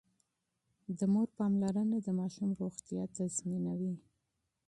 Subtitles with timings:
[0.97, 3.93] د مور پاملرنه د ماشوم روغتيا تضمينوي.